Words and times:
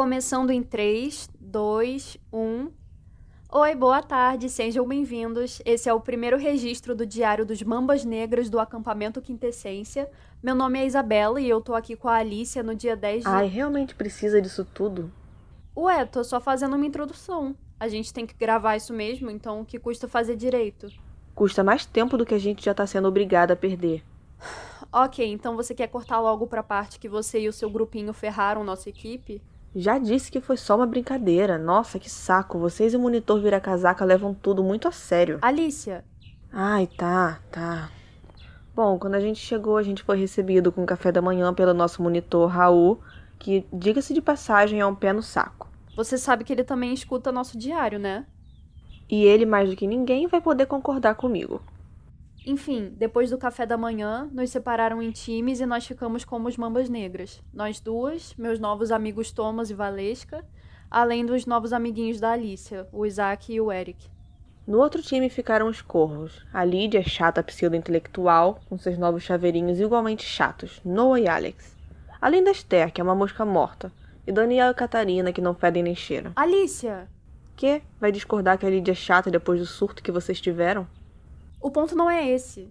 Começando 0.00 0.48
em 0.48 0.62
3, 0.62 1.28
2, 1.38 2.16
1. 2.32 2.70
Oi, 3.52 3.74
boa 3.74 4.02
tarde, 4.02 4.48
sejam 4.48 4.88
bem-vindos. 4.88 5.60
Esse 5.62 5.90
é 5.90 5.92
o 5.92 6.00
primeiro 6.00 6.38
registro 6.38 6.94
do 6.94 7.04
Diário 7.04 7.44
dos 7.44 7.62
Mambas 7.62 8.02
Negras 8.02 8.48
do 8.48 8.58
acampamento 8.58 9.20
Quintessência. 9.20 10.10
Meu 10.42 10.54
nome 10.54 10.78
é 10.78 10.86
Isabela 10.86 11.38
e 11.38 11.46
eu 11.46 11.60
tô 11.60 11.74
aqui 11.74 11.96
com 11.96 12.08
a 12.08 12.14
Alicia 12.14 12.62
no 12.62 12.74
dia 12.74 12.96
10 12.96 13.24
de. 13.24 13.28
Ai, 13.28 13.46
realmente 13.46 13.94
precisa 13.94 14.40
disso 14.40 14.64
tudo? 14.64 15.12
Ué, 15.76 16.02
tô 16.06 16.24
só 16.24 16.40
fazendo 16.40 16.76
uma 16.76 16.86
introdução. 16.86 17.54
A 17.78 17.86
gente 17.86 18.10
tem 18.10 18.24
que 18.24 18.32
gravar 18.32 18.76
isso 18.76 18.94
mesmo, 18.94 19.30
então 19.30 19.60
o 19.60 19.66
que 19.66 19.78
custa 19.78 20.08
fazer 20.08 20.34
direito? 20.34 20.88
Custa 21.34 21.62
mais 21.62 21.84
tempo 21.84 22.16
do 22.16 22.24
que 22.24 22.34
a 22.34 22.40
gente 22.40 22.64
já 22.64 22.72
tá 22.72 22.86
sendo 22.86 23.06
obrigada 23.06 23.52
a 23.52 23.56
perder. 23.56 24.02
Ok, 24.92 25.24
então 25.24 25.54
você 25.54 25.72
quer 25.72 25.86
cortar 25.86 26.18
logo 26.18 26.48
pra 26.48 26.64
parte 26.64 26.98
que 26.98 27.08
você 27.08 27.42
e 27.42 27.48
o 27.48 27.52
seu 27.52 27.70
grupinho 27.70 28.12
ferraram 28.12 28.64
nossa 28.64 28.88
equipe? 28.88 29.40
Já 29.74 29.98
disse 29.98 30.30
que 30.30 30.40
foi 30.40 30.56
só 30.56 30.76
uma 30.76 30.86
brincadeira. 30.86 31.56
Nossa, 31.56 31.98
que 31.98 32.10
saco. 32.10 32.58
Vocês 32.58 32.92
e 32.92 32.96
o 32.96 33.00
monitor 33.00 33.40
vira-casaca 33.40 34.04
levam 34.04 34.34
tudo 34.34 34.64
muito 34.64 34.88
a 34.88 34.92
sério. 34.92 35.38
Alicia, 35.40 36.04
Ai, 36.52 36.88
tá, 36.88 37.40
tá. 37.52 37.90
Bom, 38.74 38.98
quando 38.98 39.14
a 39.14 39.20
gente 39.20 39.38
chegou, 39.38 39.76
a 39.76 39.82
gente 39.82 40.02
foi 40.02 40.18
recebido 40.18 40.72
com 40.72 40.84
café 40.84 41.12
da 41.12 41.22
manhã 41.22 41.54
pelo 41.54 41.72
nosso 41.72 42.02
monitor 42.02 42.48
Raul, 42.48 43.00
que, 43.38 43.64
diga-se 43.72 44.12
de 44.12 44.20
passagem, 44.20 44.80
é 44.80 44.86
um 44.86 44.94
pé 44.94 45.12
no 45.12 45.22
saco. 45.22 45.68
você 45.96 46.18
sabe 46.18 46.42
que 46.42 46.52
ele 46.52 46.64
também 46.64 46.92
escuta 46.92 47.30
nosso 47.30 47.56
diário, 47.56 47.98
né? 47.98 48.26
E 49.08 49.24
ele, 49.24 49.46
mais 49.46 49.70
do 49.70 49.76
que 49.76 49.86
ninguém, 49.86 50.26
vai 50.26 50.40
poder 50.40 50.66
concordar 50.66 51.14
comigo. 51.14 51.62
Enfim, 52.46 52.94
depois 52.96 53.30
do 53.30 53.38
café 53.38 53.66
da 53.66 53.76
manhã, 53.76 54.28
nos 54.32 54.50
separaram 54.50 55.02
em 55.02 55.10
times 55.10 55.60
e 55.60 55.66
nós 55.66 55.86
ficamos 55.86 56.24
como 56.24 56.48
os 56.48 56.56
mambas 56.56 56.88
negras. 56.88 57.42
Nós 57.52 57.80
duas, 57.80 58.34
meus 58.36 58.58
novos 58.58 58.90
amigos 58.90 59.30
Thomas 59.30 59.70
e 59.70 59.74
Valesca, 59.74 60.44
além 60.90 61.24
dos 61.24 61.44
novos 61.44 61.72
amiguinhos 61.72 62.18
da 62.18 62.32
Alicia, 62.32 62.88
o 62.92 63.04
Isaac 63.04 63.52
e 63.52 63.60
o 63.60 63.70
Eric. 63.70 64.08
No 64.66 64.78
outro 64.78 65.02
time 65.02 65.28
ficaram 65.28 65.66
os 65.66 65.82
corvos. 65.82 66.44
A 66.52 66.64
Lídia, 66.64 67.02
chata 67.02 67.42
pseudo-intelectual, 67.42 68.60
com 68.68 68.78
seus 68.78 68.96
novos 68.96 69.22
chaveirinhos 69.22 69.80
igualmente 69.80 70.24
chatos, 70.24 70.80
Noah 70.84 71.20
e 71.20 71.28
Alex. 71.28 71.76
Além 72.20 72.42
da 72.42 72.50
Esther, 72.50 72.92
que 72.92 73.00
é 73.00 73.04
uma 73.04 73.14
mosca 73.14 73.44
morta. 73.44 73.92
E 74.26 74.32
Daniel 74.32 74.70
e 74.70 74.74
Catarina, 74.74 75.32
que 75.32 75.40
não 75.40 75.54
fedem 75.54 75.82
nem 75.82 75.94
cheiram. 75.94 76.32
Alicia! 76.36 77.08
Que? 77.56 77.82
Vai 78.00 78.12
discordar 78.12 78.58
que 78.58 78.64
a 78.64 78.70
Lídia 78.70 78.92
é 78.92 78.94
chata 78.94 79.30
depois 79.30 79.60
do 79.60 79.66
surto 79.66 80.02
que 80.02 80.12
vocês 80.12 80.40
tiveram? 80.40 80.86
O 81.60 81.70
ponto 81.70 81.94
não 81.94 82.10
é 82.10 82.26
esse. 82.26 82.70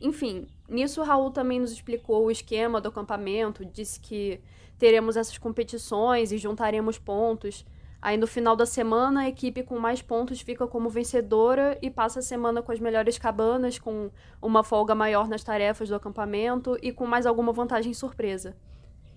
Enfim, 0.00 0.46
nisso 0.68 1.02
Raul 1.02 1.30
também 1.30 1.60
nos 1.60 1.70
explicou 1.70 2.24
o 2.24 2.30
esquema 2.30 2.80
do 2.80 2.88
acampamento, 2.88 3.64
disse 3.64 4.00
que 4.00 4.40
teremos 4.78 5.16
essas 5.16 5.36
competições 5.36 6.32
e 6.32 6.38
juntaremos 6.38 6.98
pontos. 6.98 7.64
Aí 8.00 8.16
no 8.16 8.26
final 8.26 8.54
da 8.54 8.64
semana, 8.64 9.22
a 9.22 9.28
equipe 9.28 9.62
com 9.62 9.78
mais 9.78 10.00
pontos 10.00 10.40
fica 10.40 10.66
como 10.66 10.88
vencedora 10.88 11.78
e 11.82 11.90
passa 11.90 12.20
a 12.20 12.22
semana 12.22 12.62
com 12.62 12.72
as 12.72 12.80
melhores 12.80 13.18
cabanas, 13.18 13.78
com 13.78 14.10
uma 14.40 14.62
folga 14.62 14.94
maior 14.94 15.28
nas 15.28 15.42
tarefas 15.42 15.88
do 15.88 15.94
acampamento 15.94 16.78
e 16.82 16.92
com 16.92 17.06
mais 17.06 17.26
alguma 17.26 17.52
vantagem 17.52 17.92
surpresa. 17.92 18.56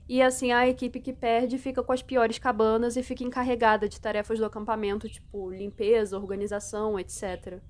E 0.08 0.22
assim 0.22 0.52
a 0.52 0.68
equipe 0.68 1.00
que 1.00 1.14
perde 1.14 1.58
fica 1.58 1.84
com 1.84 1.94
as 1.94 2.02
piores 2.02 2.40
cabanas 2.40 2.98
e 2.98 3.04
fica 3.04 3.24
encarregada 3.24 3.88
de 3.88 4.02
tarefas 4.02 4.40
do 4.40 4.46
acampamento, 4.46 5.08
tipo 5.08 5.52
limpeza, 5.52 6.18
organização, 6.18 7.00
etc. 7.00 7.62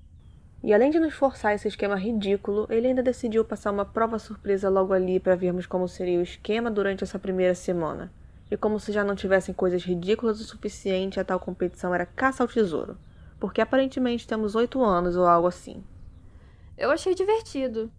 E 0.62 0.74
além 0.74 0.90
de 0.90 1.00
nos 1.00 1.14
forçar 1.14 1.54
esse 1.54 1.68
esquema 1.68 1.96
ridículo, 1.96 2.66
ele 2.68 2.88
ainda 2.88 3.02
decidiu 3.02 3.44
passar 3.44 3.70
uma 3.70 3.84
prova 3.84 4.18
surpresa 4.18 4.68
logo 4.68 4.92
ali 4.92 5.18
para 5.18 5.34
vermos 5.34 5.66
como 5.66 5.88
seria 5.88 6.18
o 6.18 6.22
esquema 6.22 6.70
durante 6.70 7.02
essa 7.02 7.18
primeira 7.18 7.54
semana. 7.54 8.12
E 8.50 8.56
como 8.56 8.78
se 8.78 8.92
já 8.92 9.02
não 9.02 9.14
tivessem 9.14 9.54
coisas 9.54 9.82
ridículas 9.82 10.40
o 10.40 10.44
suficiente, 10.44 11.18
a 11.18 11.24
tal 11.24 11.40
competição 11.40 11.94
era 11.94 12.04
caça 12.04 12.42
ao 12.42 12.48
tesouro. 12.48 12.98
Porque 13.38 13.60
aparentemente 13.60 14.26
temos 14.26 14.54
oito 14.54 14.82
anos 14.82 15.16
ou 15.16 15.24
algo 15.24 15.48
assim. 15.48 15.82
Eu 16.76 16.90
achei 16.90 17.14
divertido. 17.14 17.90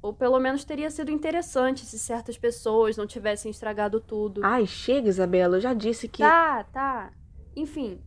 Ou 0.00 0.12
pelo 0.12 0.40
menos 0.40 0.64
teria 0.64 0.90
sido 0.90 1.12
interessante 1.12 1.86
se 1.86 1.96
certas 1.96 2.36
pessoas 2.36 2.96
não 2.96 3.06
tivessem 3.06 3.50
estragado 3.50 4.00
tudo. 4.00 4.40
Ai, 4.44 4.66
chega, 4.66 5.08
Isabela, 5.08 5.58
eu 5.58 5.60
já 5.60 5.72
disse 5.72 6.08
que. 6.08 6.22
Tá, 6.22 6.64
tá. 6.64 7.12
Enfim, 7.54 8.00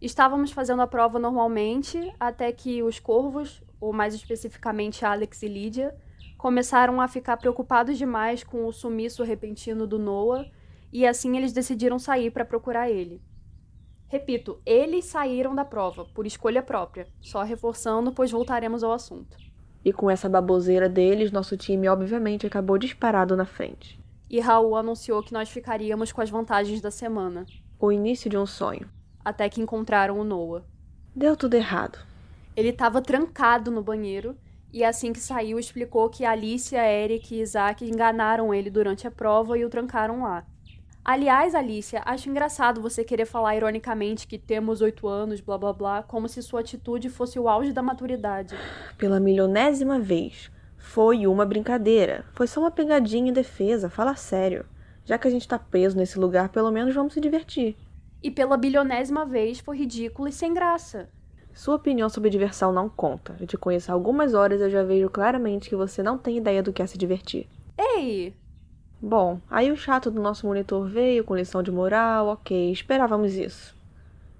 estávamos 0.00 0.52
fazendo 0.52 0.82
a 0.82 0.86
prova 0.86 1.18
normalmente 1.18 2.14
até 2.18 2.50
que 2.52 2.82
os 2.82 2.98
corvos, 2.98 3.62
ou 3.80 3.92
mais 3.92 4.14
especificamente 4.14 5.04
Alex 5.04 5.42
e 5.42 5.48
Lídia, 5.48 5.94
começaram 6.36 7.00
a 7.00 7.08
ficar 7.08 7.36
preocupados 7.36 7.96
demais 7.96 8.44
com 8.44 8.66
o 8.66 8.72
sumiço 8.72 9.24
repentino 9.24 9.86
do 9.86 9.98
Noah 9.98 10.46
e 10.92 11.06
assim 11.06 11.36
eles 11.36 11.52
decidiram 11.52 11.98
sair 11.98 12.30
para 12.30 12.44
procurar 12.44 12.90
ele. 12.90 13.20
Repito, 14.08 14.60
eles 14.64 15.04
saíram 15.04 15.54
da 15.54 15.64
prova 15.64 16.04
por 16.04 16.26
escolha 16.26 16.62
própria, 16.62 17.08
só 17.20 17.42
reforçando, 17.42 18.12
pois 18.12 18.30
voltaremos 18.30 18.84
ao 18.84 18.92
assunto. 18.92 19.36
E 19.84 19.92
com 19.92 20.10
essa 20.10 20.28
baboseira 20.28 20.88
deles, 20.88 21.32
nosso 21.32 21.56
time 21.56 21.88
obviamente 21.88 22.46
acabou 22.46 22.78
disparado 22.78 23.36
na 23.36 23.44
frente. 23.44 23.98
E 24.28 24.40
Raul 24.40 24.76
anunciou 24.76 25.22
que 25.22 25.32
nós 25.32 25.48
ficaríamos 25.48 26.12
com 26.12 26.20
as 26.20 26.30
vantagens 26.30 26.80
da 26.80 26.90
semana, 26.90 27.46
O 27.78 27.92
início 27.92 28.30
de 28.30 28.38
um 28.38 28.46
sonho. 28.46 28.88
Até 29.26 29.48
que 29.48 29.60
encontraram 29.60 30.20
o 30.20 30.24
Noah. 30.24 30.62
Deu 31.12 31.36
tudo 31.36 31.54
errado. 31.54 31.98
Ele 32.54 32.68
estava 32.68 33.02
trancado 33.02 33.72
no 33.72 33.82
banheiro 33.82 34.36
e 34.72 34.84
assim 34.84 35.12
que 35.12 35.18
saiu 35.18 35.58
explicou 35.58 36.08
que 36.08 36.24
Alicia, 36.24 36.78
Eric 36.88 37.34
e 37.34 37.40
Isaac 37.40 37.84
enganaram 37.84 38.54
ele 38.54 38.70
durante 38.70 39.04
a 39.04 39.10
prova 39.10 39.58
e 39.58 39.64
o 39.64 39.68
trancaram 39.68 40.22
lá. 40.22 40.46
Aliás, 41.04 41.56
Alicia, 41.56 42.02
acho 42.04 42.30
engraçado 42.30 42.80
você 42.80 43.02
querer 43.02 43.26
falar 43.26 43.56
ironicamente 43.56 44.28
que 44.28 44.38
temos 44.38 44.80
oito 44.80 45.08
anos, 45.08 45.40
blá 45.40 45.58
blá 45.58 45.72
blá, 45.72 46.02
como 46.04 46.28
se 46.28 46.40
sua 46.40 46.60
atitude 46.60 47.10
fosse 47.10 47.36
o 47.36 47.48
auge 47.48 47.72
da 47.72 47.82
maturidade. 47.82 48.54
Pela 48.96 49.18
milionésima 49.18 49.98
vez. 49.98 50.52
Foi 50.78 51.26
uma 51.26 51.44
brincadeira. 51.44 52.24
Foi 52.32 52.46
só 52.46 52.60
uma 52.60 52.70
pegadinha 52.70 53.30
em 53.30 53.32
defesa, 53.32 53.90
fala 53.90 54.14
sério. 54.14 54.64
Já 55.04 55.18
que 55.18 55.26
a 55.26 55.30
gente 55.32 55.48
tá 55.48 55.58
preso 55.58 55.96
nesse 55.96 56.16
lugar, 56.16 56.48
pelo 56.50 56.70
menos 56.70 56.94
vamos 56.94 57.12
se 57.12 57.20
divertir. 57.20 57.76
E 58.22 58.30
pela 58.30 58.56
bilionésima 58.56 59.24
vez 59.24 59.60
foi 59.60 59.78
ridículo 59.78 60.28
e 60.28 60.32
sem 60.32 60.52
graça. 60.52 61.08
Sua 61.52 61.76
opinião 61.76 62.08
sobre 62.08 62.28
diversão 62.28 62.72
não 62.72 62.88
conta. 62.88 63.34
Eu 63.40 63.46
te 63.46 63.56
conheço 63.56 63.90
há 63.90 63.94
algumas 63.94 64.34
horas 64.34 64.60
e 64.60 64.64
eu 64.64 64.70
já 64.70 64.82
vejo 64.82 65.08
claramente 65.08 65.68
que 65.68 65.76
você 65.76 66.02
não 66.02 66.18
tem 66.18 66.36
ideia 66.36 66.62
do 66.62 66.72
que 66.72 66.82
é 66.82 66.86
se 66.86 66.98
divertir. 66.98 67.48
Ei! 67.78 68.34
Bom, 69.00 69.40
aí 69.50 69.70
o 69.70 69.76
chato 69.76 70.10
do 70.10 70.20
nosso 70.20 70.46
monitor 70.46 70.88
veio 70.88 71.24
com 71.24 71.36
lição 71.36 71.62
de 71.62 71.70
moral, 71.70 72.28
ok, 72.28 72.72
esperávamos 72.72 73.34
isso. 73.34 73.76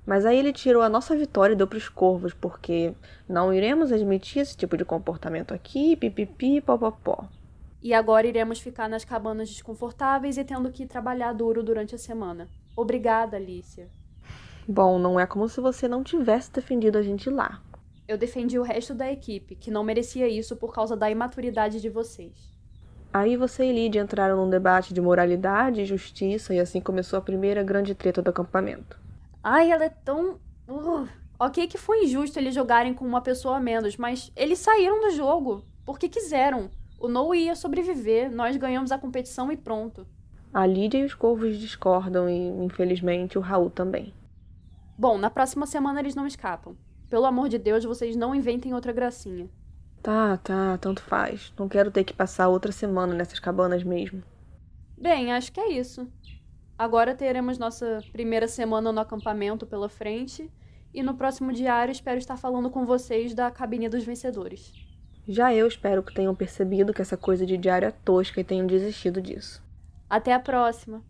Mas 0.07 0.25
aí 0.25 0.39
ele 0.39 0.53
tirou 0.53 0.83
a 0.83 0.89
nossa 0.89 1.17
vitória 1.17 1.55
e 1.55 1.57
deu 1.57 1.67
pros 1.67 1.89
corvos, 1.89 2.33
porque 2.33 2.95
não 3.29 3.53
iremos 3.53 3.93
admitir 3.93 4.43
esse 4.43 4.57
tipo 4.57 4.77
de 4.77 4.85
comportamento 4.85 5.53
aqui, 5.53 5.97
pipipi, 5.97 6.61
popopó. 6.61 7.29
E 7.83 7.93
agora 7.93 8.27
iremos 8.27 8.61
ficar 8.61 8.89
nas 8.89 9.05
cabanas 9.05 9.49
desconfortáveis 9.49 10.39
e 10.39 10.45
tendo 10.45 10.71
que 10.71 10.87
trabalhar 10.87 11.33
duro 11.33 11.63
durante 11.63 11.95
a 11.95 11.99
semana. 11.99 12.49
Obrigada, 12.77 13.39
Alicia. 13.39 13.89
Bom, 14.69 14.99
não 14.99 15.19
é 15.19 15.27
como 15.27 15.49
se 15.49 15.61
você 15.61 15.89
não 15.89 16.05
tivesse 16.05 16.53
defendido 16.53 16.99
a 16.99 17.03
gente 17.03 17.31
lá. 17.31 17.63
Eu 18.07 18.19
defendi 18.19 18.59
o 18.59 18.63
resto 18.63 18.95
da 18.95 19.11
equipe, 19.11 19.57
que 19.57 19.71
não 19.71 19.83
merecia 19.83 20.29
isso 20.29 20.55
por 20.57 20.73
causa 20.73 20.97
da 20.97 21.11
imaturidade 21.11 21.81
de 21.81 21.89
vocês. 21.89 22.55
Aí 23.13 23.37
você 23.37 23.65
e 23.65 23.73
Lídia 23.73 24.03
entraram 24.03 24.37
num 24.37 24.51
debate 24.51 24.93
de 24.93 25.01
moralidade 25.01 25.81
e 25.81 25.87
justiça 25.87 26.55
e 26.55 26.61
assim 26.61 26.81
começou 26.81 27.19
a 27.19 27.23
primeira 27.23 27.63
grande 27.63 27.95
treta 27.95 28.21
do 28.21 28.29
acampamento. 28.29 29.01
Ai, 29.43 29.73
ela 29.73 29.85
é 29.85 29.89
tão. 29.89 30.39
Uh, 30.69 31.09
ok, 31.39 31.67
que 31.67 31.79
foi 31.79 32.05
injusto 32.05 32.39
eles 32.39 32.55
jogarem 32.55 32.93
com 32.93 33.07
uma 33.07 33.23
pessoa 33.23 33.57
a 33.57 33.61
menos, 33.61 33.97
mas 33.97 34.31
eles 34.37 34.59
saíram 34.59 35.01
do 35.01 35.11
jogo 35.13 35.65
porque 35.85 36.09
quiseram. 36.09 36.71
O 36.99 37.09
Noah 37.09 37.37
ia 37.37 37.55
sobreviver, 37.55 38.31
nós 38.31 38.57
ganhamos 38.57 38.93
a 38.93 38.99
competição 38.99 39.51
e 39.51 39.57
pronto. 39.57 40.07
A 40.57 40.65
Lídia 40.65 41.01
e 41.01 41.05
os 41.05 41.13
corvos 41.13 41.59
discordam 41.59 42.31
e, 42.31 42.49
infelizmente, 42.65 43.37
o 43.37 43.43
Raul 43.43 43.69
também. 43.69 44.15
Bom, 44.97 45.19
na 45.19 45.29
próxima 45.29 45.67
semana 45.67 46.01
eles 46.01 46.15
não 46.15 46.27
escapam. 46.27 46.75
Pelo 47.11 47.27
amor 47.27 47.51
de 47.51 47.59
Deus, 47.59 47.85
vocês 47.85 48.17
não 48.17 48.35
inventem 48.35 48.73
outra 48.73 48.91
gracinha. 48.91 49.51
Tá, 50.03 50.39
tá, 50.39 50.79
tanto 50.79 51.03
faz. 51.03 51.53
Não 51.59 51.69
quero 51.69 51.91
ter 51.91 52.05
que 52.05 52.15
passar 52.15 52.49
outra 52.49 52.73
semana 52.73 53.13
nessas 53.13 53.39
cabanas 53.39 53.85
mesmo. 53.85 54.23
Bem, 54.97 55.31
acho 55.31 55.53
que 55.53 55.61
é 55.61 55.73
isso. 55.73 56.11
Agora 56.79 57.15
teremos 57.15 57.59
nossa 57.59 58.03
primeira 58.11 58.49
semana 58.49 58.91
no 58.91 59.01
acampamento 59.01 59.67
pela 59.67 59.91
frente. 59.91 60.51
E 60.95 61.03
no 61.03 61.13
próximo 61.13 61.53
diário 61.53 61.93
espero 61.93 62.17
estar 62.17 62.39
falando 62.39 62.71
com 62.71 62.87
vocês 62.87 63.35
da 63.35 63.51
cabine 63.51 63.91
dos 63.91 64.05
vencedores. 64.05 64.73
Já 65.29 65.53
eu 65.53 65.67
espero 65.67 66.03
que 66.03 66.15
tenham 66.15 66.35
percebido 66.35 66.95
que 66.95 67.03
essa 67.03 67.19
coisa 67.19 67.45
de 67.45 67.59
diário 67.59 67.89
é 67.89 67.91
tosca 67.91 68.41
e 68.41 68.45
tenham 68.45 68.67
desistido 68.67 69.21
disso. 69.21 69.66
Até 70.09 70.33
a 70.33 70.41
próxima! 70.41 71.03